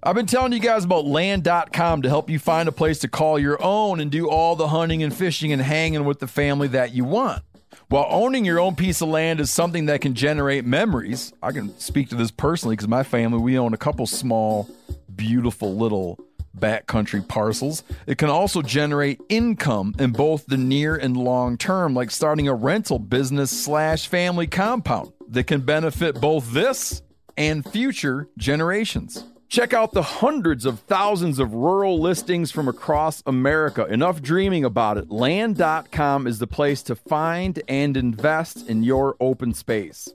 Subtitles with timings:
[0.00, 3.36] I've been telling you guys about land.com to help you find a place to call
[3.36, 6.94] your own and do all the hunting and fishing and hanging with the family that
[6.94, 7.42] you want.
[7.88, 11.76] While owning your own piece of land is something that can generate memories, I can
[11.80, 14.68] speak to this personally because my family, we own a couple small,
[15.16, 16.20] beautiful little
[16.56, 17.82] backcountry parcels.
[18.06, 22.54] It can also generate income in both the near and long term, like starting a
[22.54, 27.02] rental business slash family compound that can benefit both this
[27.36, 29.24] and future generations.
[29.48, 33.86] Check out the hundreds of thousands of rural listings from across America.
[33.86, 35.10] Enough dreaming about it.
[35.10, 40.12] Land.com is the place to find and invest in your open space.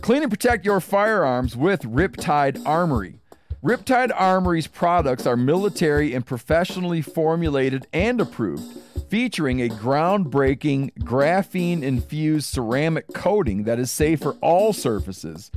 [0.00, 3.20] Clean and protect your firearms with Riptide Armory.
[3.62, 8.64] Riptide Armory's products are military and professionally formulated and approved,
[9.10, 15.50] featuring a groundbreaking graphene infused ceramic coating that is safe for all surfaces,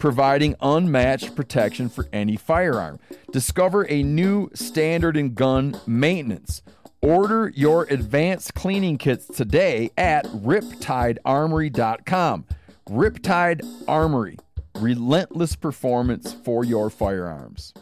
[0.00, 2.98] providing unmatched protection for any firearm.
[3.30, 6.62] Discover a new standard in gun maintenance.
[7.00, 12.46] Order your advanced cleaning kits today at riptidearmory.com.
[12.88, 14.36] Riptide Armory
[14.80, 17.74] relentless performance for your firearms.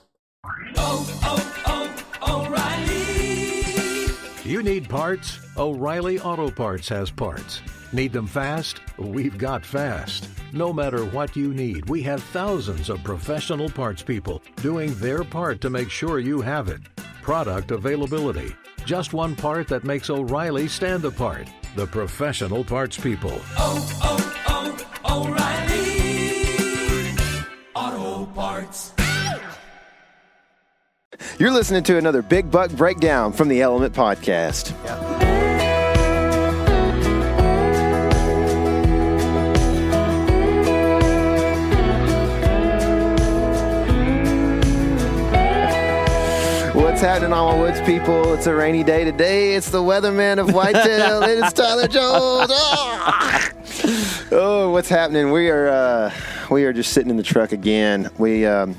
[0.76, 4.50] Oh, oh, oh, O'Reilly!
[4.50, 5.38] You need parts?
[5.56, 7.60] O'Reilly Auto Parts has parts.
[7.92, 8.80] Need them fast?
[8.98, 10.28] We've got fast.
[10.52, 15.62] No matter what you need, we have thousands of professional parts people doing their part
[15.62, 16.82] to make sure you have it.
[17.22, 18.54] Product availability.
[18.84, 21.48] Just one part that makes O'Reilly stand apart.
[21.76, 23.40] The professional parts people.
[23.56, 25.88] Oh, oh, oh, O'Reilly!
[27.74, 28.92] Auto Parts.
[31.38, 34.74] You're listening to another Big Buck Breakdown from the Element Podcast.
[46.98, 48.34] What's happening, all my woods people?
[48.34, 49.54] It's a rainy day today.
[49.54, 51.22] It's the weatherman of Whitetail.
[51.22, 52.50] it is Tyler Jones.
[52.52, 53.52] Ah!
[54.32, 55.30] Oh, what's happening?
[55.30, 56.12] We are uh,
[56.50, 58.10] we are just sitting in the truck again.
[58.18, 58.74] We um,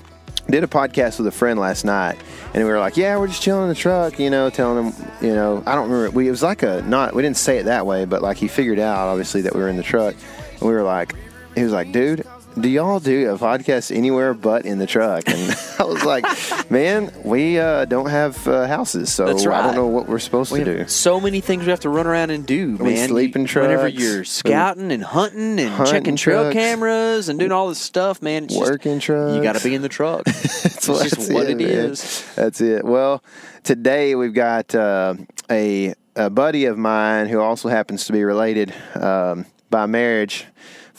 [0.49, 2.17] did a podcast with a friend last night,
[2.53, 5.05] and we were like, "Yeah, we're just chilling in the truck," you know, telling him,
[5.21, 6.11] you know, I don't remember.
[6.13, 7.15] We it was like a not.
[7.15, 9.69] We didn't say it that way, but like he figured out obviously that we were
[9.69, 10.13] in the truck,
[10.51, 11.15] and we were like,
[11.55, 12.27] he was like, "Dude."
[12.59, 15.23] Do y'all do a podcast anywhere but in the truck?
[15.27, 16.25] And I was like,
[16.69, 20.51] "Man, we uh, don't have uh, houses, so That's I don't know what we're supposed
[20.51, 23.07] We to do." so many things we have to run around and do, We man.
[23.07, 26.53] sleep in You- Whenever you're scouting and hunting and Hunting checking trail trucks.
[26.53, 29.35] cameras and doing all this stuff, man, it's Working just, trucks.
[29.35, 30.23] You got to be in the truck.
[30.25, 31.67] That's it's just what it man.
[31.67, 32.25] is.
[32.35, 32.83] That's it.
[32.83, 33.23] Well,
[33.63, 35.13] today we've got uh,
[35.49, 40.45] a, a buddy of mine who also happens to be related um, by marriage.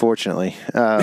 [0.01, 1.03] Fortunately, um,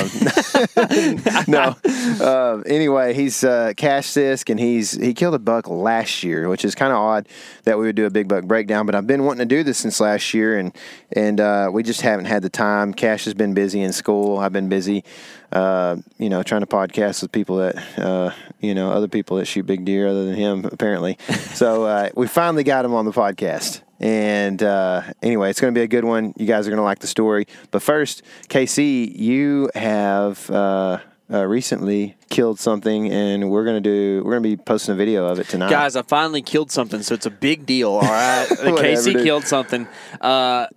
[1.47, 1.75] no.
[2.19, 6.65] Um, anyway, he's uh, Kash Sisk, and he's he killed a buck last year, which
[6.65, 7.27] is kind of odd
[7.65, 8.87] that we would do a big buck breakdown.
[8.87, 10.75] But I've been wanting to do this since last year, and
[11.11, 12.91] and uh, we just haven't had the time.
[12.91, 14.39] Kash has been busy in school.
[14.39, 15.03] I've been busy,
[15.51, 18.31] uh, you know, trying to podcast with people that uh,
[18.61, 21.19] you know other people that shoot big deer other than him apparently.
[21.53, 23.83] so uh, we finally got him on the podcast.
[23.99, 26.33] And uh, anyway, it's going to be a good one.
[26.37, 27.47] You guys are going to like the story.
[27.71, 30.99] But first, KC, you have uh,
[31.31, 34.23] uh, recently killed something, and we're going to do.
[34.23, 35.69] We're going to be posting a video of it tonight.
[35.71, 37.89] Guys, I finally killed something, so it's a big deal.
[37.91, 39.23] All right, KC dude.
[39.23, 39.87] killed something.
[40.21, 40.67] Uh,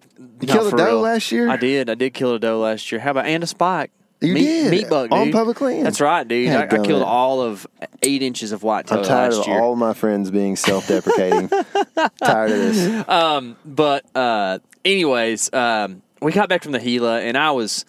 [0.40, 1.00] You killed a doe real.
[1.00, 1.48] last year?
[1.50, 1.90] I did.
[1.90, 3.00] I did kill a doe last year.
[3.02, 3.90] How about and a spike?
[4.20, 4.70] You meat, did?
[4.70, 5.18] meat buck, dude.
[5.18, 5.86] On public land?
[5.86, 6.50] That's right, dude.
[6.50, 7.66] I, I killed all of
[8.02, 9.60] eight inches of white whitetail I'm tired last of year.
[9.60, 11.48] all my friends being self-deprecating.
[12.22, 13.56] tired of this.
[13.64, 17.84] But uh, anyways, um, we got back from the Gila, and I was,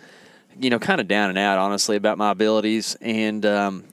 [0.60, 2.96] you know, kind of down and out, honestly, about my abilities.
[3.02, 3.84] And um,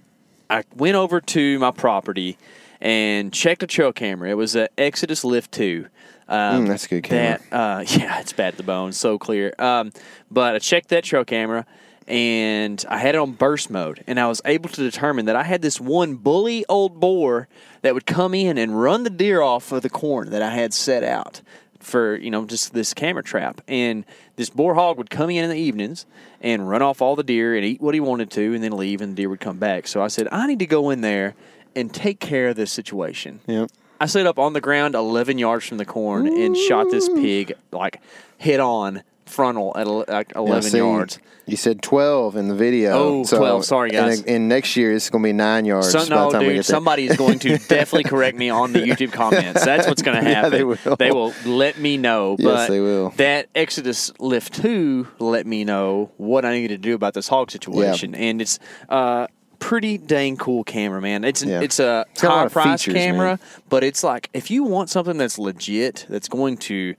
[0.48, 2.38] I went over to my property
[2.81, 4.31] and checked a trail camera.
[4.31, 5.87] It was an Exodus Lift Two.
[6.28, 7.41] Um, Mm, that's a good camera.
[7.50, 9.54] That, uh, yeah, it's bad to the bone, so clear.
[9.59, 9.93] Um,
[10.31, 11.66] but I checked that trail camera.
[12.09, 15.43] And I had it on burst mode, and I was able to determine that I
[15.43, 17.49] had this one bully old boar
[17.83, 20.72] that would come in and run the deer off of the corn that I had
[20.72, 21.43] set out
[21.81, 23.60] for you know just this camera trap.
[23.69, 24.05] And
[24.37, 26.07] this boar hog would come in in the evenings
[26.41, 29.01] and run off all the deer and eat what he wanted to and then leave
[29.01, 29.87] and the deer would come back.
[29.87, 31.34] So i said i need to go in there
[31.77, 33.41] and take care of this situation.
[33.47, 33.71] Yep.
[34.01, 37.53] i set up on the ground 11 yards from the corn and shot this pig
[37.72, 38.01] like
[38.39, 42.92] head on frontal at like 11 Now, see, yards You said 12 in the video.
[42.92, 43.65] Oh, 12.
[43.65, 44.21] Sorry, guys.
[44.21, 45.91] And, and next year it's going to be nine yards.
[45.91, 49.65] So, no, dude, somebody is going to definitely correct me on the YouTube comments.
[49.65, 50.51] That's what's going to Yeah, happen.
[50.53, 50.97] they will.
[50.97, 52.36] They will let me know.
[52.39, 53.10] Yes, but they will.
[53.16, 57.51] That Exodus Lift 2 let me know what I need to do about this hog
[57.51, 58.15] situation.
[58.15, 58.59] And it's
[58.91, 59.27] uh,
[59.59, 61.25] pretty dang cool camera, man.
[61.25, 61.60] It's Yeah.
[61.63, 63.39] it's a It's high price features, camera, man.
[63.69, 66.95] but it's like if you want something that's legit, that's going to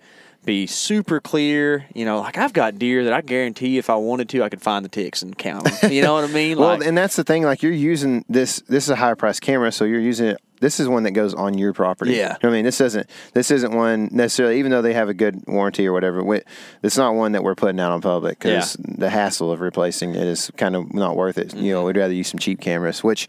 [0.45, 1.85] be super clear.
[1.93, 4.61] You know, like I've got deer that I guarantee if I wanted to, I could
[4.61, 5.91] find the ticks and count them.
[5.91, 6.57] You know what I mean?
[6.59, 7.43] Well, Like, and that's the thing.
[7.43, 8.61] Like you're using this.
[8.67, 10.41] This is a higher price camera, so you're using it.
[10.61, 12.15] This is one that goes on your property.
[12.15, 12.33] Yeah.
[12.33, 13.09] You know I mean, this isn't.
[13.33, 14.59] This isn't one necessarily.
[14.59, 16.41] Even though they have a good warranty or whatever, we,
[16.83, 20.27] it's not one that we're putting out on public because the hassle of replacing it
[20.27, 21.53] is kind of not worth it.
[21.53, 21.69] You Mm-hmm.
[21.69, 23.27] know, we'd rather use some cheap cameras, which.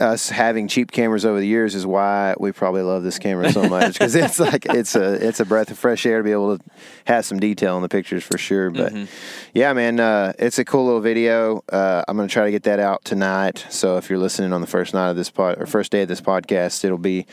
[0.00, 3.68] Us having cheap cameras over the years is why we probably love this camera so
[3.68, 6.56] much because it's like it's a it's a breath of fresh air to be able
[6.56, 6.64] to
[7.04, 8.70] have some detail in the pictures for sure.
[8.70, 9.04] But Mm-hmm.
[9.52, 11.62] yeah, man, uh, it's a cool little video.
[11.70, 13.66] Uh, I'm gonna try to get that out tonight.
[13.68, 16.08] So if you're listening on the first night of this pod or first day of
[16.08, 17.26] this podcast, it'll be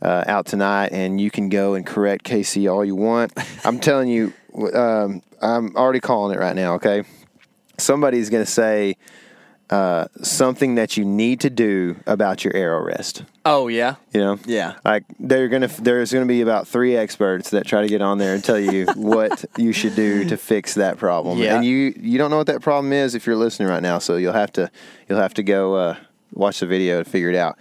[0.00, 3.32] uh, out tonight, and you can go and correct Casey all you want.
[3.64, 4.32] I'm telling you,
[4.72, 6.74] um, I'm already calling it right now.
[6.74, 7.02] Okay,
[7.78, 8.96] somebody's gonna say
[9.70, 13.24] uh, something that you need to do about your arrow rest.
[13.44, 14.74] oh yeah, You know, Yeah.
[14.84, 18.34] Like they're gonna, there's gonna be about three experts that try to get on there
[18.34, 21.38] and tell you what you should do to fix that problem.
[21.38, 21.56] Yeah.
[21.56, 23.98] And you, you don't know what that problem is if you're listening right now.
[23.98, 24.70] So you'll have to,
[25.08, 25.96] you'll have to go uh,
[26.32, 27.58] watch the video to figure it out.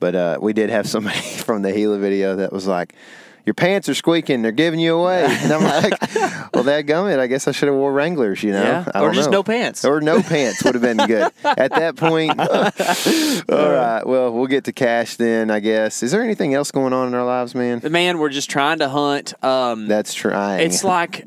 [0.00, 2.94] But uh, we did have somebody from the Gila video that was like.
[3.44, 4.42] Your pants are squeaking.
[4.42, 5.24] They're giving you away.
[5.24, 6.00] And I'm like,
[6.54, 7.18] well, that gummit.
[7.18, 8.62] I guess I should have wore Wranglers, you know?
[8.62, 9.00] Yeah.
[9.00, 9.38] Or just know.
[9.38, 9.84] no pants.
[9.84, 11.32] Or no pants would have been good.
[11.44, 14.06] At that point, all right.
[14.06, 16.02] Well, we'll get to Kash then, I guess.
[16.02, 17.80] Is there anything else going on in our lives, man?
[17.90, 19.34] man, we're just trying to hunt.
[19.44, 20.60] Um, That's trying.
[20.60, 21.24] It's like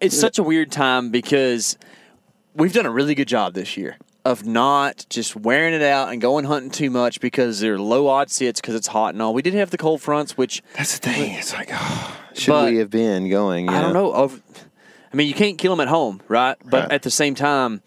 [0.00, 1.78] it's such a weird time because
[2.54, 6.20] we've done a really good job this year of not just wearing it out and
[6.20, 9.34] going hunting too much because they're low odd sits because it's hot and all.
[9.34, 11.32] We did have the cold fronts, which That's the thing.
[11.34, 13.66] It's like, oh, should we have been going?
[13.66, 14.14] you I don't know.
[15.12, 16.56] I mean, you can't kill them at home, right?
[16.64, 16.92] But Right.
[16.92, 17.82] at the same time,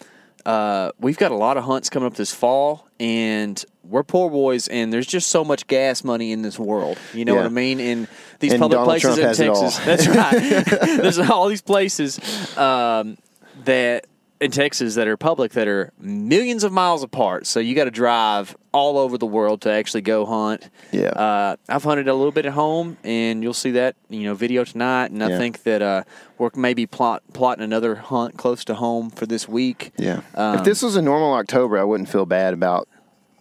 [0.46, 4.68] uh, we've got a lot of hunts coming up this fall, and we're poor boys,
[4.70, 6.98] and there's just so much gas money in this world.
[7.14, 7.40] You know Yeah.
[7.42, 7.80] what I mean?
[7.82, 8.08] In
[8.40, 9.70] these And public Donald places Trump in has it all.
[9.72, 9.86] Texas.
[9.86, 10.66] That's right.
[11.02, 12.18] there's all these places
[12.58, 13.18] um,
[13.66, 14.06] that
[14.40, 17.48] in Texas that are public that are millions of miles apart.
[17.48, 20.70] So you got to drive all over the world to actually go hunt.
[20.92, 21.08] Yeah.
[21.10, 24.64] Uh, I've hunted a little bit at home, and you'll see that you know video
[24.64, 25.12] tonight.
[25.12, 25.38] And I Yeah.
[25.40, 26.04] think that uh,
[26.38, 29.92] we're maybe plot, plotting another hunt close to home for this week.
[29.98, 30.22] Yeah.
[30.36, 32.88] Um, if this was a normal October, I wouldn't feel bad about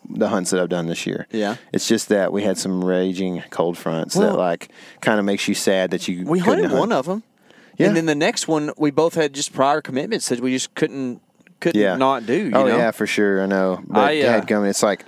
[0.08, 1.26] the hunts that I've done this year.
[1.32, 1.56] Yeah.
[1.72, 4.68] It's just that we had some raging cold fronts that like
[5.00, 6.78] kind of makes you sad that you We hunted hunt.
[6.78, 7.24] one of them,
[7.76, 7.88] Yeah.
[7.88, 11.20] and then the next one we both had just prior commitments that we just couldn't
[11.60, 11.96] couldn't yeah.
[11.96, 12.34] not do.
[12.34, 12.76] You oh know?
[12.76, 13.42] yeah, for sure.
[13.42, 13.82] I know.
[13.86, 15.04] But I, uh, dadgummit, it's like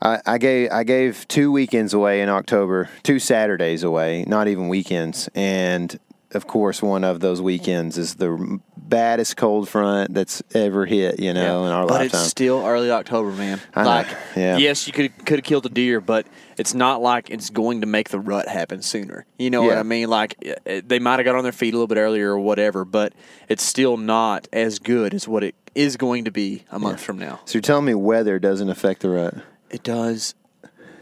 [0.00, 4.68] I, I gave I gave two weekends away in October, two Saturdays away, not even
[4.68, 5.98] weekends, and
[6.32, 11.18] of course one of those weekends is the baddest cold front that's ever hit.
[11.20, 12.20] You know, in our but lifetime.
[12.20, 13.60] it's still early October, man.
[13.74, 13.88] I know.
[13.88, 14.06] Like,
[14.36, 14.56] Yeah.
[14.58, 17.86] yes, you could could have killed a deer, but it's not like it's going to
[17.86, 19.26] make the rut happen sooner.
[19.38, 20.08] You know what I mean?
[20.08, 20.36] Like
[20.66, 23.12] eh, they might have got on their feet a little bit earlier or whatever, but
[23.48, 27.18] it's still not as good as what it is going to be a month from
[27.18, 27.38] now.
[27.44, 29.34] so you're telling me weather doesn't affect the rut?
[29.70, 30.34] It does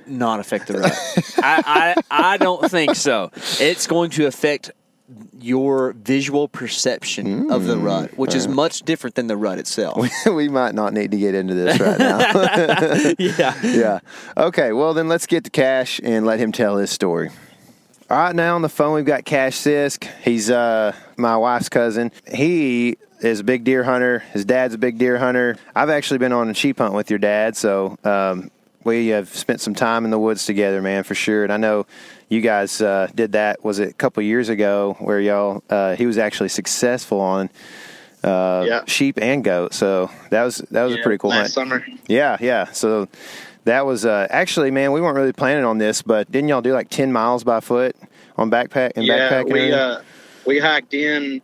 [0.07, 0.93] not affect the rut.
[1.39, 3.31] I, I I don't think so.
[3.61, 4.73] It's going to affect
[5.39, 10.07] your visual perception of the rut, which is much different than the rut itself.
[10.27, 12.19] we might not need to get into this right now.
[13.19, 13.55] yeah.
[13.63, 14.01] yeah.
[14.37, 14.73] Okay.
[14.73, 17.31] Well, then let's get to Kash and let him tell his story.
[18.09, 18.35] All right.
[18.35, 20.09] Now on the phone, we've got Kash Sisk.
[20.23, 22.11] He's uh, my wife's cousin.
[22.33, 24.21] He is a big deer hunter.
[24.33, 25.57] His dad's a big deer hunter.
[25.75, 28.51] I've actually been on a sheep hunt with your dad, so um,
[28.85, 31.43] we have spent some time in the woods together, man, for sure.
[31.45, 31.87] And I know
[32.29, 33.65] you guys uh, did that.
[33.65, 35.63] Was it a couple years ago where y'all?
[35.71, 37.51] Uh, he was actually successful on
[38.23, 38.83] uh, Yeah.
[38.87, 39.75] sheep and goat.
[39.75, 41.71] So that was that was a pretty cool last hunt.
[41.71, 41.87] summer.
[42.07, 42.71] Yeah, yeah.
[42.73, 43.09] So
[43.65, 46.73] that was uh, actually, man, we weren't really planning on this, but didn't y'all do
[46.73, 47.97] like ten miles by foot
[48.37, 49.53] on backpack and yeah, backpacking?
[49.53, 50.01] we uh,
[50.47, 51.41] we hiked in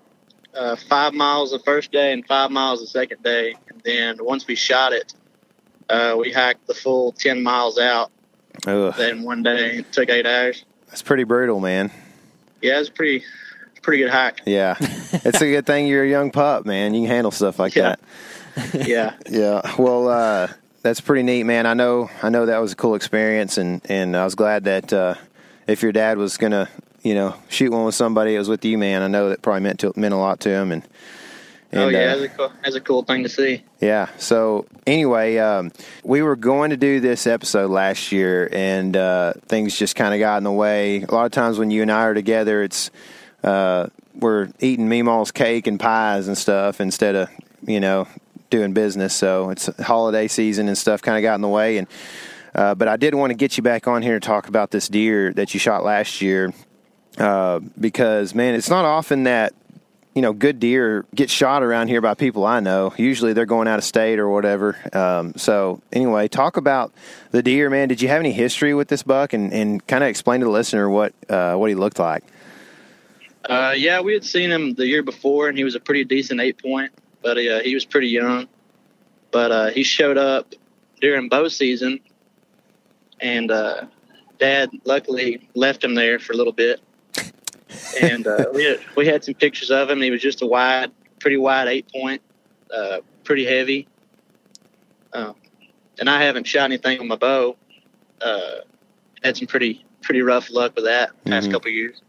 [0.54, 4.46] uh, five miles the first day and five miles the second day, and then once
[4.46, 5.14] we shot it,
[5.90, 8.10] uh, we hiked the full ten miles out.
[8.66, 10.64] Ugh, Then one day it took eight hours.
[10.88, 11.90] that's pretty brutal, man.
[12.60, 13.24] Yeah, it's pretty,
[13.82, 14.40] pretty good hike.
[14.44, 16.92] Yeah, it's a good thing you're a young pup, man.
[16.94, 17.96] You can handle stuff like Yeah.
[17.96, 18.00] that.
[18.86, 19.62] Yeah, Yeah.
[19.78, 20.48] Well, uh,
[20.82, 21.66] that's pretty neat, man.
[21.66, 24.92] I know, I know that was a cool experience, and and I was glad that
[24.92, 25.14] uh,
[25.66, 26.68] if your dad was gonna,
[27.02, 29.02] you know, shoot one with somebody, it was with you, man.
[29.02, 30.82] I know that probably meant to, meant a lot to him, and.
[31.72, 33.62] Oh yeah, uh, it's a cool, it's a cool thing to see.
[33.80, 34.08] Yeah.
[34.18, 35.72] So anyway, um,
[36.02, 40.20] we were going to do this episode last year, and uh, things just kind of
[40.20, 41.02] got in the way.
[41.02, 42.90] A lot of times when you and I are together, it's
[43.42, 47.30] uh, we're eating Meemaw's cake and pies and stuff instead of
[47.66, 48.06] you know
[48.50, 49.14] doing business.
[49.14, 51.78] So it's holiday season and stuff kind of got in the way.
[51.78, 51.86] And
[52.54, 54.88] uh, but I did want to get you back on here to talk about this
[54.88, 56.52] deer that you shot last year
[57.18, 59.54] uh, because man, it's not often that
[60.14, 62.92] you know good deer get shot around here by people I know.
[62.96, 64.76] Usually they're going out of state or whatever.
[64.92, 66.92] Um, so anyway, talk about
[67.30, 67.88] the deer, man.
[67.88, 70.52] Did you have any history with this buck, and, and kind of explain to the
[70.52, 72.24] listener what uh, what he looked like?
[73.44, 76.40] Uh, yeah, we had seen him the year before, and he was a pretty decent
[76.40, 78.48] eight point, but uh, he was pretty young.
[79.30, 80.54] But uh, he showed up
[81.00, 82.00] during bow season,
[83.20, 83.86] and uh,
[84.38, 86.80] Dad luckily left him there for a little bit.
[88.00, 90.00] And uh, we had, we had some pictures of him.
[90.00, 92.22] He was just a wide, pretty wide eight point,
[92.74, 93.88] uh, pretty heavy.
[95.12, 95.34] Um,
[95.98, 97.56] and I haven't shot anything on my bow.
[98.20, 98.60] Uh,
[99.22, 101.52] had some pretty pretty rough luck with that past Mhm.
[101.52, 102.00] couple of years.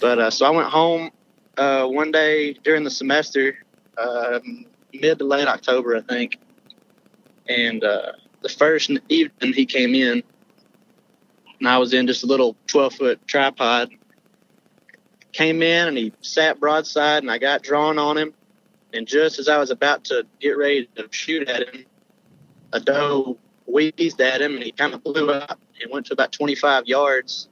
[0.00, 1.10] But uh, so I went home
[1.58, 3.58] uh, one day during the semester,
[3.98, 6.38] um, mid to late October, I think.
[7.48, 8.12] And uh,
[8.42, 10.22] the first evening he came in,
[11.58, 13.90] and I was in just a little 12 foot tripod.
[15.32, 18.34] Came in and he sat broadside, and I got drawn on him.
[18.92, 21.84] And just as I was about to get ready to shoot at him,
[22.72, 26.32] a doe wheezed at him, and he kind of blew up and went to about
[26.32, 27.48] 25 yards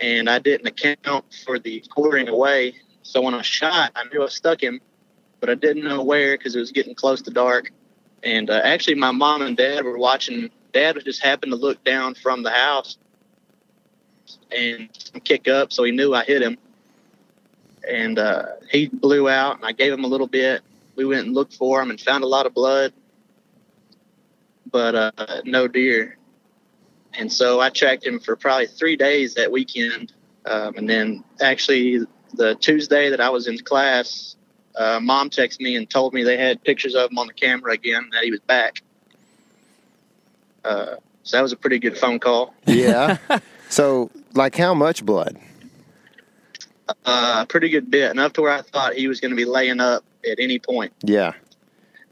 [0.00, 2.74] and I didn't account for the quartering away.
[3.02, 4.80] So when I shot, I knew I stuck him,
[5.40, 7.72] but I didn't know where because it was getting close to dark.
[8.22, 10.50] And uh, actually, my mom and dad were watching.
[10.72, 12.98] Dad just happened to look down from the house
[14.54, 14.88] and
[15.24, 16.58] kick up, so he knew I hit him.
[17.88, 20.62] And uh, he blew out, and I gave him a little bit.
[20.96, 22.92] We went and looked for him and found a lot of blood,
[24.70, 26.18] but uh, no deer.
[27.14, 30.12] And so I tracked him for probably three days that weekend.
[30.44, 32.00] Um, and then actually,
[32.34, 34.36] the Tuesday that I was in class,
[34.76, 37.72] uh, mom texted me and told me they had pictures of him on the camera
[37.72, 38.82] again, that he was back.
[40.64, 42.54] Uh, so that was a pretty good phone call.
[42.66, 43.18] Yeah.
[43.68, 45.38] so like how much blood?
[47.08, 49.44] Uh, a pretty good bit, enough to where I thought he was going to be
[49.44, 50.92] laying up at any point.
[51.02, 51.32] Yeah.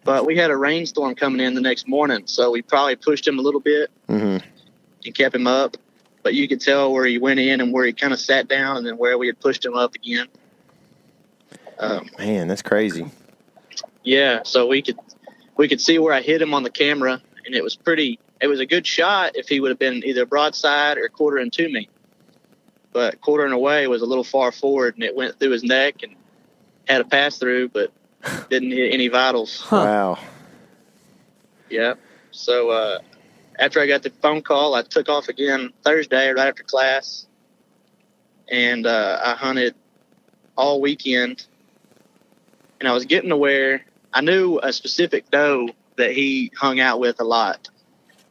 [0.05, 3.39] But we had a rainstorm coming in the next morning, so we probably pushed him
[3.39, 4.39] a little bit hmm
[5.05, 5.77] and kept him up.
[6.23, 8.79] But you could tell where he went in and where he kind of sat down,
[8.79, 10.27] and then where we had pushed him up again.
[11.79, 13.07] Um, Man, that's crazy.
[14.03, 14.99] yeah, so we could
[15.57, 18.19] we could see where I hit him on the camera, and it was pretty.
[18.41, 21.69] It was a good shot if he would have been either broadside or quartering to
[21.69, 21.89] me.
[22.97, 26.17] But quartering away was a little far forward, and it went through his neck and
[26.89, 27.93] had a pass through, but
[28.49, 29.71] didn't hit any vitals.
[29.71, 30.19] Wow.
[31.69, 31.97] Yeah.
[32.31, 33.01] So uh,
[33.59, 37.27] after I got the phone call, I took off again Thursday right after class,
[38.51, 39.75] and uh, I hunted
[40.57, 41.47] all weekend.
[42.81, 43.85] And I was getting to where
[44.15, 47.69] I knew a specific doe that he hung out with a lot.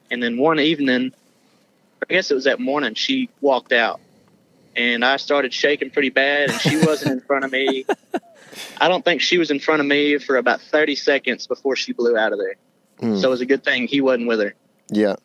[0.09, 1.13] And then one evening,
[2.01, 3.99] I guess it was that morning, she walked out,
[4.75, 7.85] and I started shaking pretty bad, and she wasn't in front of me.
[8.77, 11.93] I don't think she was in front of me for about 30 seconds before she
[11.93, 12.55] blew out of there.
[12.99, 13.17] Hmm.
[13.17, 14.55] So it was a good thing he wasn't with her.
[14.89, 15.15] Yeah.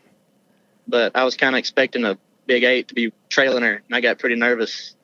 [0.89, 4.01] But I was kind of expecting a big eight to be trailing her, and I
[4.01, 4.95] got pretty nervous.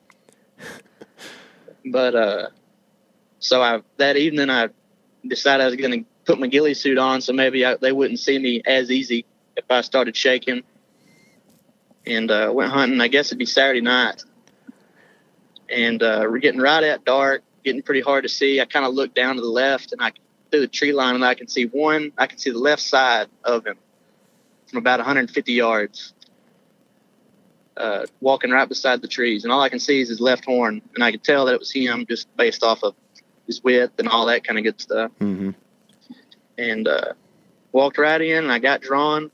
[1.85, 2.47] but uh,
[3.39, 4.69] so I that evening I
[5.25, 8.19] decided I was going to put my ghillie suit on, so maybe I, they wouldn't
[8.19, 9.25] see me as easy
[9.55, 10.63] if I started shaking.
[12.05, 13.01] And uh, went hunting.
[13.01, 14.23] I guess it'd be Saturday night,
[15.69, 18.61] and uh, we're getting right at dark, getting pretty hard to see.
[18.61, 20.11] I kind of look down to the left, and I
[20.51, 22.11] through the tree line, and I can see one.
[22.17, 23.77] I can see the left side of him
[24.67, 26.13] from about 150 yards,
[27.75, 30.81] uh, walking right beside the trees, and all I can see is his left horn,
[30.95, 32.95] and I could tell that it was him just based off of
[33.45, 35.11] his width and all that kind of good stuff.
[35.19, 35.51] hmm
[36.57, 37.13] And uh,
[37.71, 39.31] walked right in, and I got drawn,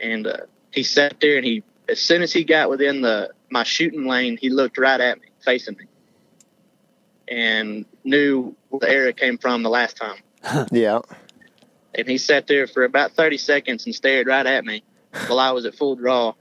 [0.00, 0.38] and uh,
[0.70, 4.38] he sat there, and he as soon as he got within the my shooting lane,
[4.40, 5.84] he looked right at me, facing me,
[7.28, 10.16] and knew where the arrow came from the last time.
[10.72, 11.00] Yeah.
[11.94, 14.82] and he sat there for about 30 seconds and stared right at me
[15.28, 16.34] while I was at full draw.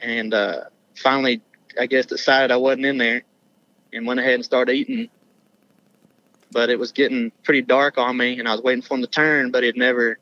[0.00, 0.60] And uh,
[0.96, 1.42] finally,
[1.78, 3.24] I guess decided I wasn't in there
[3.92, 5.10] and went ahead and started eating.
[6.52, 9.08] But it was getting pretty dark on me, and I was waiting for him to
[9.08, 10.18] turn, but he'd never,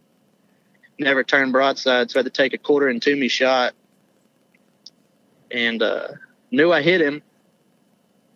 [0.98, 3.74] never turned broadside, so I had to take a quarter and two me shot.
[5.52, 6.08] And uh,
[6.50, 7.22] knew I hit him,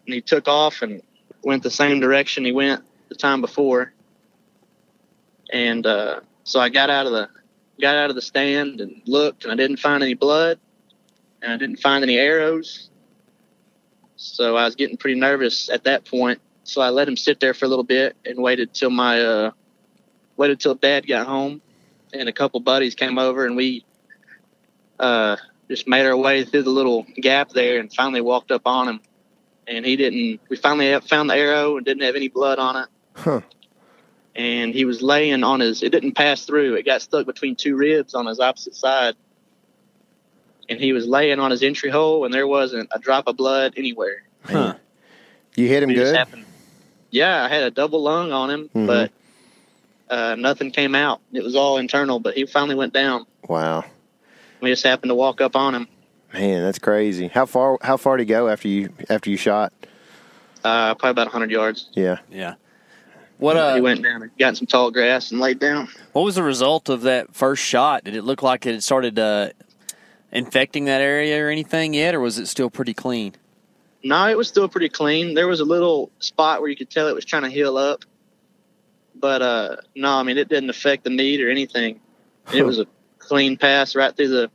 [0.06, 1.02] and he took off and
[1.42, 3.92] went the same direction he went the time before.
[5.52, 7.28] And uh, so I got out of the
[7.80, 10.58] got out of the stand and looked, and I didn't find any blood,
[11.42, 12.90] and I didn't find any arrows.
[14.16, 17.54] So I was getting pretty nervous at that point, so I let him sit there
[17.54, 19.50] for a little bit and waited till my uh,
[20.36, 21.60] waited till Dad got home,
[22.12, 23.84] and a couple buddies came over and we
[24.98, 25.36] uh,
[25.68, 29.00] just made our way through the little gap there and finally walked up on him.
[29.66, 30.40] And he didn't.
[30.48, 32.88] We finally found the arrow and didn't have any blood on it.
[33.14, 33.40] Huh.
[34.36, 35.82] And he was laying on his.
[35.82, 36.74] It didn't pass through.
[36.74, 39.14] It got stuck between two ribs on his opposite side.
[40.68, 43.74] And he was laying on his entry hole, and there wasn't a drop of blood
[43.76, 44.22] anywhere.
[44.44, 44.74] Huh.
[45.56, 46.26] You hit him It good.
[47.10, 48.86] Yeah, I had a double lung on him, Mhm.
[48.86, 49.10] but
[50.10, 51.20] uh, nothing came out.
[51.32, 53.26] It was all internal, but he finally went down.
[53.48, 53.84] Wow,
[54.60, 55.88] We just happened to walk up on him.
[56.32, 57.28] man, that's crazy.
[57.28, 57.78] How far?
[57.82, 59.72] How far did he go after you after you shot?
[60.64, 61.88] Uh, probably about 100 yards.
[61.92, 62.18] Yeah.
[62.30, 62.54] Yeah.
[63.38, 63.80] What he uh?
[63.82, 65.88] went down and got in some tall grass and laid down.
[66.12, 68.04] What was the result of that first shot?
[68.04, 69.50] Did it look like it had started uh,
[70.32, 73.34] infecting that area or anything yet, or was it still pretty clean?
[74.02, 75.34] No, it was still pretty clean.
[75.34, 78.04] There was a little spot where you could tell it was trying to heal up,
[79.14, 82.00] but uh, no, I mean it didn't affect the meat or anything.
[82.54, 82.86] It was a
[83.26, 84.50] clean pass right through the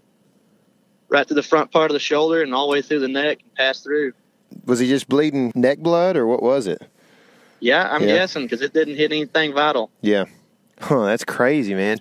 [1.09, 3.39] right through the front part of the shoulder and all the way through the neck
[3.43, 4.13] and passed through.
[4.65, 6.81] Was he just bleeding neck blood or what was it?
[7.59, 8.15] Yeah, I'm Yeah.
[8.15, 9.91] guessing because it didn't hit anything vital.
[10.01, 10.25] Yeah.
[10.81, 11.99] Huh, that's crazy, man.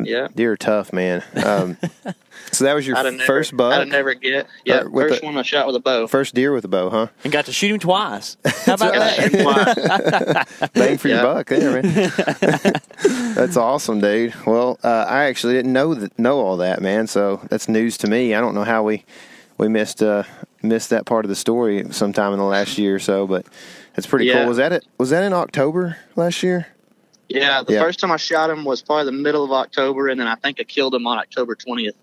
[0.00, 0.28] Yeah.
[0.34, 1.22] Deer are tough, man.
[1.44, 1.76] Um,
[2.52, 4.46] so that was your I'd never, first I'd buck, have never get.
[4.64, 6.06] Yeah, Uh, first the- one I shot with a bow.
[6.08, 7.06] first deer with a bow, huh?
[7.22, 8.36] And got to shoot him twice.
[8.64, 10.70] How about that?
[10.74, 12.12] Bang for your buck there, man.
[13.34, 14.34] that's awesome, dude.
[14.46, 17.06] Well, uh, I actually didn't know that know all that, man.
[17.06, 18.34] So that's news to me.
[18.34, 19.04] I don't know how we
[19.58, 20.24] we missed uh,
[20.62, 23.46] missed that part of the story sometime in the last year or so, but
[23.96, 24.40] it's pretty Yeah.
[24.40, 24.48] cool.
[24.48, 24.84] Was that it?
[24.98, 26.66] Was that in October last year?
[27.28, 27.80] Yeah, the Yeah.
[27.80, 30.60] first time I shot him was probably the middle of October, and then I think
[30.60, 31.94] I killed him on October 20th,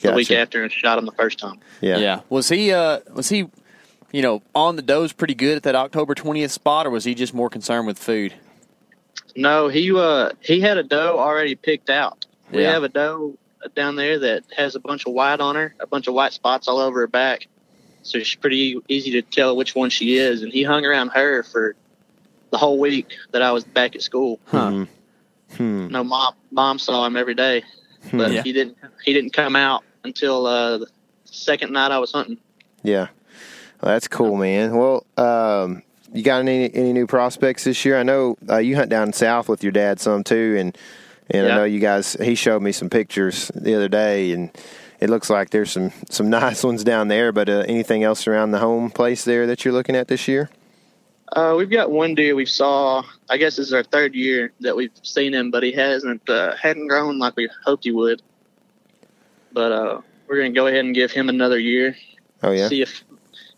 [0.00, 1.58] the week after, and shot him the first time.
[1.80, 1.98] Yeah.
[1.98, 2.20] Yeah.
[2.28, 3.48] Was he uh was he
[4.12, 7.14] you know on the does pretty good at that October 20th spot or was he
[7.14, 8.34] just more concerned with food?
[9.36, 12.24] No, he uh he had a doe already picked out.
[12.52, 12.72] We Yeah.
[12.72, 13.36] have a doe
[13.74, 16.68] down there that has a bunch of white on her, a bunch of white spots
[16.68, 17.48] all over her back.
[18.02, 20.42] So it's pretty easy to tell which one she is.
[20.42, 21.74] And he hung around her for
[22.50, 24.38] the whole week that I was back at school.
[24.46, 24.70] Huh.
[24.70, 24.88] Mhm.
[25.56, 25.88] Hmm.
[25.88, 27.62] No mom mom saw him every day,
[28.12, 28.42] but Yeah.
[28.42, 30.86] he didn't he didn't come out until uh, the
[31.24, 32.38] second night I was hunting.
[32.82, 33.08] Yeah.
[33.82, 34.76] Well, that's cool, man.
[34.76, 35.82] Well, um,
[36.12, 37.98] you got any any new prospects this year?
[37.98, 40.76] I know uh, you hunt down south with your dad some too, and
[41.30, 42.14] and I know you guys.
[42.20, 44.50] He showed me some pictures the other day, and
[45.00, 47.30] it looks like there's some some nice ones down there.
[47.32, 50.50] But uh, anything else around the home place there that you're looking at this year?
[51.32, 53.02] Uh, we've got one deer we saw.
[53.28, 56.56] I guess this is our third year that we've seen him, but he hasn't uh,
[56.56, 58.22] hadn't grown like we hoped he would.
[59.52, 61.96] But uh, we're gonna go ahead and give him another year.
[62.42, 63.04] Oh yeah, See if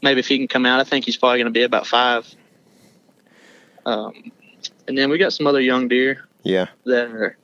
[0.02, 0.80] maybe if he can come out.
[0.80, 2.32] I think he's probably gonna be about five.
[3.86, 4.32] Um,
[4.88, 7.36] and then we got some other young deer yeah, that are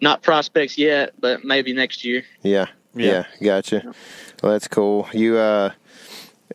[0.00, 2.24] not prospects yet, but maybe next year.
[2.42, 3.24] yeah, yeah.
[3.42, 3.94] Gotcha.
[4.42, 5.08] Well, that's cool.
[5.12, 5.72] You, uh,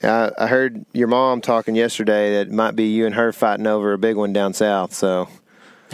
[0.03, 3.67] I, I heard your mom talking yesterday that it might be you and her fighting
[3.67, 4.93] over a big one down south.
[4.93, 5.27] So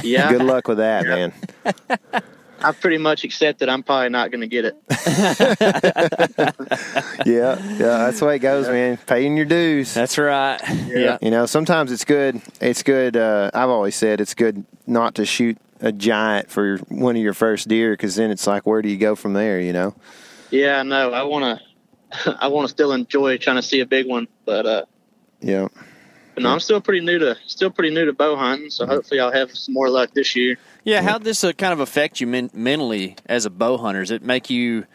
[0.04, 1.16] Yeah, good luck with that, Yeah.
[1.16, 1.34] man.
[2.62, 4.76] I've pretty much accept that I'm probably not gonna get it.
[7.26, 8.98] Yeah, yeah, that's the way it goes, man.
[9.08, 9.94] Paying your dues.
[9.94, 10.60] That's right.
[10.88, 11.18] Yeah.
[11.22, 12.42] You know, sometimes it's good.
[12.62, 13.18] It's good.
[13.18, 17.34] Uh, I've always said it's good not to shoot a giant for one of your
[17.34, 19.60] first deer because then it's like, where do you go from there?
[19.60, 19.96] You know?
[20.52, 21.12] Yeah, I know.
[21.14, 21.60] I wanna,
[22.40, 24.86] I wanna still enjoy trying to see a big one, but uh,
[25.42, 25.68] Yeah.
[26.34, 28.70] but no, I'm still pretty new to still pretty new to bow hunting.
[28.70, 30.58] So hopefully I'll have some more luck this year.
[30.84, 34.02] Yeah, how'd this uh, kind of affect you men- mentally as a bow hunter?
[34.02, 34.86] Does it make you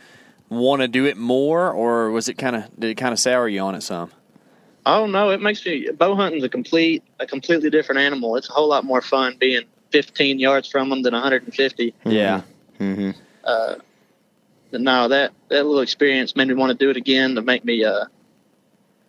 [0.48, 3.48] want to do it more, or was it kind of did it kind of sour
[3.48, 4.10] you on it some?
[4.86, 8.36] Oh no, it makes me bow hunting's a complete a completely different animal.
[8.36, 11.94] It's a whole lot more fun being 15 yards from them than 150.
[12.04, 12.42] Yeah,
[12.78, 13.10] Mm-hmm.
[13.44, 13.84] Uh, but
[14.72, 17.84] no, that that little experience made me want to do it again to make me
[17.84, 18.04] uh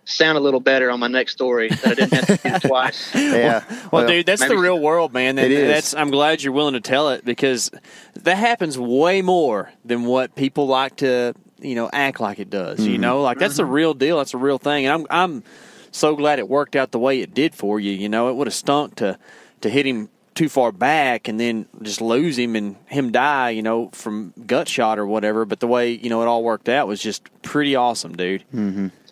[0.03, 3.13] sound a little better on my next story that I didn't have to do twice.
[3.13, 3.63] Yeah.
[3.91, 5.37] Well, dude, that's the maybe- real world, man.
[5.37, 5.67] And It is.
[5.67, 7.69] That's I'm glad you're willing to tell it because
[8.15, 12.79] that happens way more than what people like to, you know, act like it does.
[12.81, 13.01] You Mm-hmm.
[13.01, 14.17] know, like that's a real deal.
[14.17, 15.43] That's a real thing, and I'm I'm
[15.91, 17.91] so glad it worked out the way it did for you.
[17.91, 19.17] You know, it would have stunk to
[19.61, 23.49] to hit him too far back and then just lose him and him die.
[23.51, 25.45] You know, from gut shot or whatever.
[25.45, 28.43] But the way you know it all worked out was just pretty awesome, dude.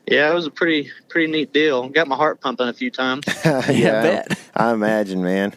[0.08, 1.88] Yeah, it was a pretty pretty neat deal.
[1.90, 3.26] Got my heart pumping a few times.
[3.46, 4.02] yeah.
[4.02, 4.40] bet.
[4.56, 5.54] I imagine, man.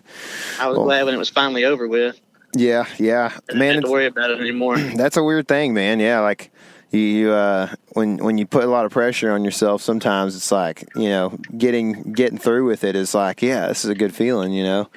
[0.61, 2.21] I was Well- glad when it was finally over with.
[2.55, 2.85] Yeah.
[2.99, 3.31] Yeah.
[3.33, 4.77] I didn't Man, have it's, to worry about it anymore.
[4.97, 6.01] that's a weird thing, man.
[6.01, 6.21] Yeah.
[6.21, 6.51] Like,
[6.91, 10.87] you uh, when when you put a lot of pressure on yourself, sometimes it's like
[10.95, 14.53] you know getting getting through with it is like yeah, this is a good feeling,
[14.53, 14.91] you know.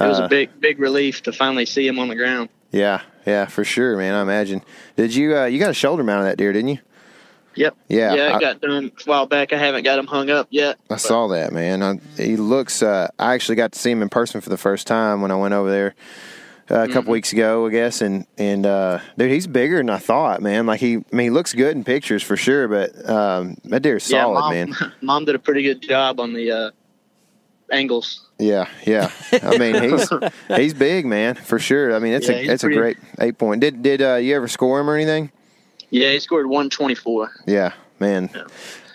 [0.00, 2.48] It was Uh, a big big relief to finally see him on the ground.
[2.72, 4.14] Yeah, yeah, for sure, man.
[4.14, 4.62] I imagine.
[4.96, 6.78] Did you uh, you got a shoulder mount on that deer, didn't you?
[7.56, 7.76] Yep.
[7.88, 9.52] Yeah, Yeah, I- got done a while back.
[9.52, 10.78] I haven't got him hung up yet.
[10.88, 11.82] I saw that, man.
[11.82, 12.80] I, he looks.
[12.82, 15.34] Uh, I actually got to see him in person for the first time when I
[15.36, 15.94] went over there
[16.70, 18.00] uh, a couple weeks ago, I guess.
[18.02, 20.66] And and uh, dude, he's bigger than I thought, man.
[20.66, 24.08] Like he, I mean, he looks good in pictures for sure, but um, that deer's
[24.08, 24.74] yeah, solid, mom, man.
[25.02, 26.70] mom did a pretty good job on the uh,
[27.72, 28.26] angles.
[28.38, 29.10] Yeah, yeah.
[29.42, 30.08] I mean, he's
[30.56, 31.94] he's big, man, for sure.
[31.94, 33.60] I mean, it's Yeah, a he's it's a great eight point.
[33.60, 35.30] Did did uh, you ever score him or anything?
[35.90, 37.30] Yeah, he scored 124.
[37.46, 38.30] Yeah, man.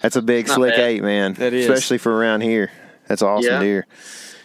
[0.02, 0.80] That's a big Not slick bad.
[0.88, 1.34] eight, man.
[1.34, 1.68] That is.
[1.70, 2.72] especially for around here.
[3.08, 3.60] That's awesome Yeah.
[3.60, 3.88] deer.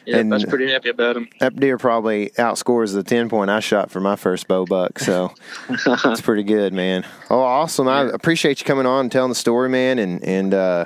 [0.06, 1.28] Yeah, And- I was pretty happy about him.
[1.40, 5.32] That deer probably outscores the ten point I shot for my first bow buck, so
[5.68, 7.06] it's pretty good, man.
[7.30, 7.86] Oh, awesome!
[7.86, 10.84] I appreciate you coming on and telling the story, man, and and uh,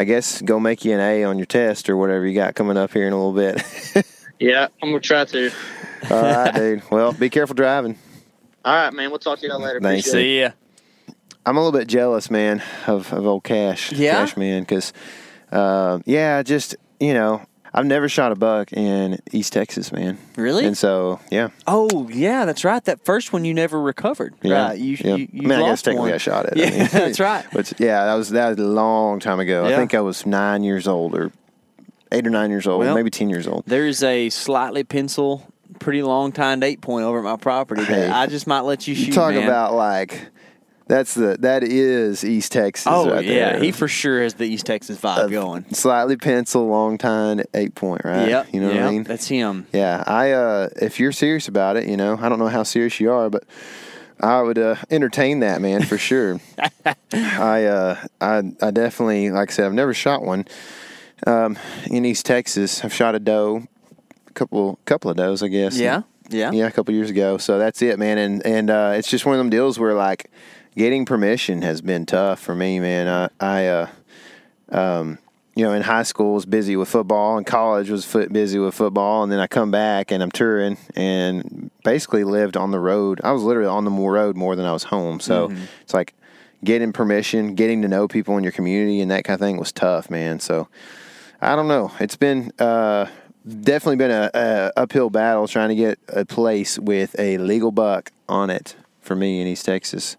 [0.00, 2.78] I guess go make you an A on your test or whatever you got coming
[2.78, 4.06] up here in a little bit.
[4.42, 5.50] Yeah, I'm gonna try to.
[6.10, 6.90] All right, dude.
[6.90, 7.98] Well, be careful driving.
[8.64, 9.10] All right, man.
[9.10, 9.80] We'll talk to y'all later.
[9.82, 10.08] Thanks.
[10.08, 10.22] Appreciate.
[10.22, 11.14] See ya.
[11.44, 13.92] I'm a little bit jealous, man, of, of old Kash.
[13.92, 14.12] Yeah?
[14.12, 14.94] Kash man, because,
[15.52, 20.18] uh, yeah, just, you know, I've never shot a buck in East Texas, man.
[20.36, 20.66] Really?
[20.66, 21.48] And so, yeah.
[21.66, 22.84] Oh yeah, that's right.
[22.84, 24.34] That first one you never recovered.
[24.42, 24.68] Yeah.
[24.68, 24.78] Right.
[24.78, 25.14] You, yeah.
[25.16, 26.14] you, you I mean, I guess technically one.
[26.14, 26.56] I shot it.
[26.56, 27.46] Yeah, I mean, that's right.
[27.52, 29.64] But yeah, that was, that was a long time ago.
[29.66, 31.30] I think I was nine years old or
[32.12, 33.64] eight or nine years old, Well, maybe 10 years old.
[33.66, 35.46] There's a slightly pencil,
[35.78, 38.06] pretty long tined eight point over at my property Hey.
[38.06, 39.08] that I just might let you shoot.
[39.08, 39.44] You talk man.
[39.44, 40.28] about like,
[40.90, 42.88] that's the, that is East Texas.
[42.88, 43.62] Oh right yeah, there.
[43.62, 45.64] he for sure has the East Texas vibe going.
[45.72, 48.28] Slightly pencil, long time, eight point, right?
[48.28, 48.48] Yep.
[48.52, 49.04] You know what I mean?
[49.04, 49.68] That's him.
[49.72, 52.98] Yeah, I uh if you're serious about it, you know, I don't know how serious
[52.98, 53.44] you are, but
[54.18, 56.40] I would uh, entertain that, man, for sure.
[57.14, 60.44] I uh I I definitely like I said I've never shot one
[61.24, 62.84] um in East Texas.
[62.84, 63.62] I've shot a doe,
[64.26, 65.78] a couple couple of does, I guess.
[65.78, 66.02] Yeah.
[66.30, 66.50] Yeah.
[66.50, 67.38] Yeah, a couple years ago.
[67.38, 68.18] So that's it, man.
[68.18, 70.28] And and uh it's just one of them deals where like
[70.76, 73.08] getting permission has been tough for me, man.
[73.08, 73.88] I I uh
[74.70, 75.18] um,
[75.56, 78.74] you know, in high school was busy with football, and college was foot busy with
[78.74, 83.20] football, and then I come back and I'm touring and basically lived on the road.
[83.24, 85.20] I was literally on the road more than I was home.
[85.20, 85.46] So
[85.82, 86.14] it's like
[86.62, 89.72] getting permission, getting to know people in your community, and that kind of thing was
[89.72, 90.38] tough, man.
[90.40, 90.68] So
[91.40, 91.92] I don't know.
[91.98, 93.06] It's been uh,
[93.44, 98.12] definitely been a, a uphill battle trying to get a place with a legal buck
[98.28, 100.16] on it for me in East Texas.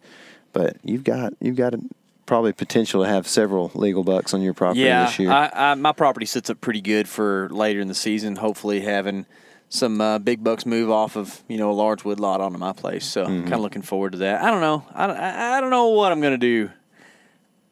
[0.53, 1.79] But you've got you've got a,
[2.25, 5.31] probably potential to have several legal bucks on your property Yeah, this year.
[5.31, 8.35] I, I, my property sits up pretty good for later in the season.
[8.37, 9.25] Hopefully, having
[9.69, 12.73] some uh, big bucks move off of you know a large wood lot onto my
[12.73, 13.05] place.
[13.05, 13.41] So, Mm-hmm.
[13.43, 14.41] kind of looking forward to that.
[14.41, 14.85] I don't know.
[14.93, 16.69] I, don't- I, I don't know what I'm gonna do.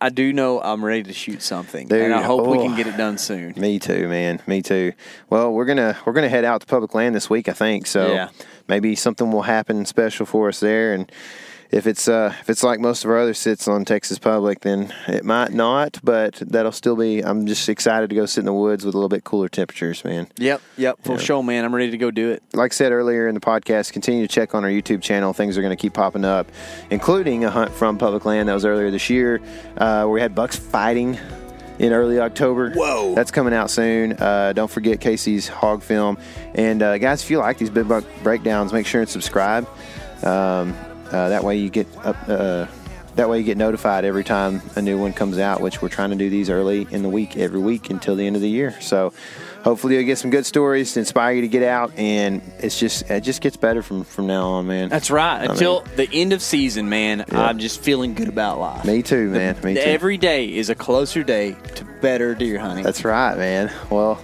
[0.01, 2.63] I do know I'm ready to shoot something, and I Dude, hope we oh.
[2.63, 3.53] can get it done soon.
[3.57, 4.41] Me too, man.
[4.47, 4.93] Me too.
[5.29, 7.85] Well, we're gonna we're gonna head out to public land this week, I think.
[7.85, 8.29] So Yeah.
[8.69, 10.93] maybe something will happen special for us there.
[10.93, 11.11] And
[11.71, 14.93] if it's uh if it's like most of our other sits on Texas Public, then
[15.07, 15.99] it might not.
[16.03, 17.19] But that'll still be.
[17.21, 20.03] I'm just excited to go sit in the woods with a little bit cooler temperatures,
[20.03, 20.27] man.
[20.37, 21.17] Yep, yep, for Yeah.
[21.19, 21.63] sure, man.
[21.65, 22.41] I'm ready to go do it.
[22.53, 25.31] like I said earlier in the podcast, continue to check on our YouTube channel.
[25.33, 26.47] Things are going to keep popping up,
[26.89, 29.39] including a hunt from public land that was earlier this year,
[29.77, 31.17] uh, where we had bucks fighting
[31.77, 32.71] in early October.
[32.71, 33.13] Whoa.
[33.15, 34.13] That's coming out soon.
[34.13, 36.17] Uh, don't forget Casey's hog film.
[36.55, 39.67] And uh, guys, if you like these big buck breakdowns, make sure and subscribe.
[40.23, 40.75] Um,
[41.11, 42.15] uh, that way you get up.
[42.27, 42.67] Uh,
[43.15, 46.11] that way you get notified every time a new one comes out, which we're trying
[46.11, 48.79] to do these early in the week, every week until the end of the year.
[48.79, 49.11] So
[49.63, 53.09] hopefully you'll get some good stories to inspire you to get out, and it's just
[53.09, 54.87] it just gets better from from now on, man.
[54.89, 55.41] That's right.
[55.41, 58.85] mean- Until the end of season, man, I'm just feeling good about life.
[58.85, 59.57] Me too, man.
[59.63, 59.81] Me too.
[59.81, 62.85] Every day is a closer day to better deer hunting.
[62.85, 63.69] That's right, man.
[63.89, 64.23] Well,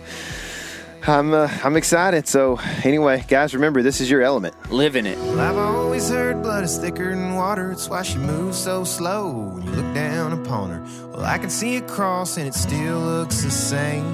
[1.07, 2.27] I'm uh, I'm excited.
[2.27, 4.55] So anyway, guys, remember this is your element.
[4.71, 5.17] living it.
[5.19, 7.71] Well, I've always heard blood is thicker than water.
[7.71, 10.81] It's why she moves so slow when you look down upon her.
[11.11, 14.05] Well, I can see it cross and it still looks the same.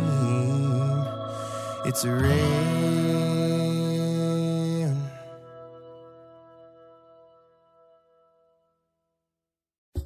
[1.85, 3.00] It's a red.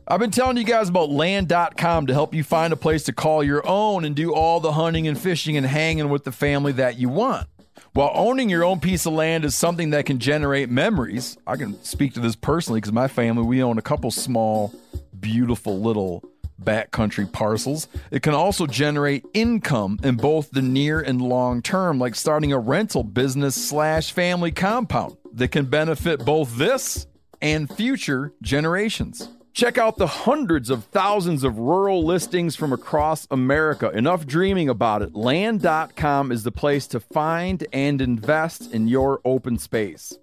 [0.07, 3.43] I've been telling you guys about land.com to help you find a place to call
[3.43, 6.99] your own and do all the hunting and fishing and hanging with the family that
[6.99, 7.47] you want.
[7.93, 11.83] While owning your own piece of land is something that can generate memories, I can
[11.83, 14.71] speak to this personally because my family, we own a couple small,
[15.19, 16.23] beautiful little
[16.61, 17.87] backcountry parcels.
[18.11, 22.59] It can also generate income in both the near and long term, like starting a
[22.59, 27.07] rental business slash family compound that can benefit both this
[27.41, 29.29] and future generations.
[29.55, 33.89] Check out the hundreds of thousands of rural listings from across America.
[33.91, 35.15] Enough dreaming about it.
[35.15, 40.13] Land.com is the place to find and invest in your open space.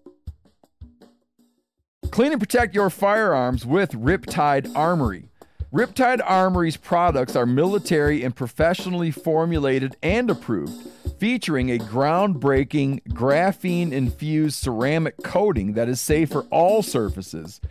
[2.10, 5.30] Clean and protect your firearms with Riptide Armory.
[5.72, 14.62] Riptide Armory's products are military and professionally formulated and approved, featuring a groundbreaking graphene infused
[14.62, 17.62] ceramic coating that is safe for all surfaces,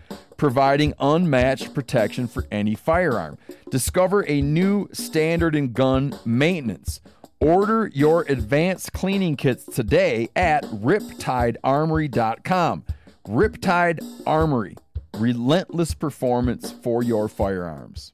[0.42, 3.38] providing unmatched protection for any firearm.
[3.70, 7.00] Discover a new standard in gun maintenance.
[7.40, 12.86] Order your advanced cleaning kits today at riptidearmory.com.
[13.28, 14.76] Riptide Armory,
[15.16, 18.12] relentless performance for your firearms.